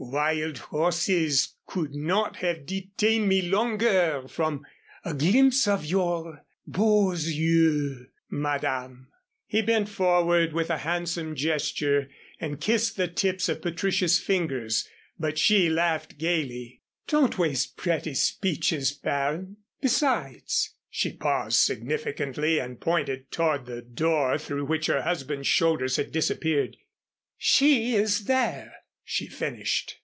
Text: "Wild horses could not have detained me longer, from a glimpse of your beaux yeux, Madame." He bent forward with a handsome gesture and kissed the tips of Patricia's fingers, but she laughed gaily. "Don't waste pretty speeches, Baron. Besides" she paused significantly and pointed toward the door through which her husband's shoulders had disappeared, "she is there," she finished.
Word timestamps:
"Wild 0.00 0.58
horses 0.58 1.56
could 1.66 1.92
not 1.92 2.36
have 2.36 2.64
detained 2.66 3.28
me 3.28 3.42
longer, 3.42 4.28
from 4.28 4.64
a 5.04 5.12
glimpse 5.12 5.66
of 5.66 5.84
your 5.84 6.44
beaux 6.64 7.14
yeux, 7.14 8.06
Madame." 8.30 9.08
He 9.44 9.60
bent 9.60 9.88
forward 9.88 10.52
with 10.52 10.70
a 10.70 10.78
handsome 10.78 11.34
gesture 11.34 12.08
and 12.38 12.60
kissed 12.60 12.96
the 12.96 13.08
tips 13.08 13.48
of 13.48 13.60
Patricia's 13.60 14.20
fingers, 14.20 14.88
but 15.18 15.36
she 15.36 15.68
laughed 15.68 16.16
gaily. 16.16 16.80
"Don't 17.08 17.36
waste 17.36 17.76
pretty 17.76 18.14
speeches, 18.14 18.92
Baron. 18.92 19.56
Besides" 19.82 20.74
she 20.88 21.12
paused 21.12 21.58
significantly 21.58 22.60
and 22.60 22.80
pointed 22.80 23.32
toward 23.32 23.66
the 23.66 23.82
door 23.82 24.38
through 24.38 24.64
which 24.66 24.86
her 24.86 25.02
husband's 25.02 25.48
shoulders 25.48 25.96
had 25.96 26.12
disappeared, 26.12 26.76
"she 27.36 27.96
is 27.96 28.24
there," 28.26 28.74
she 29.10 29.26
finished. 29.26 29.94